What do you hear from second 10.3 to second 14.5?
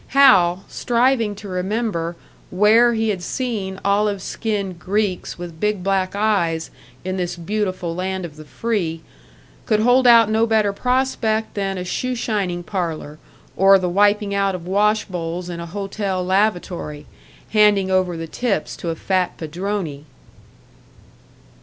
better prospect than a shoe shining parlour, or the wiping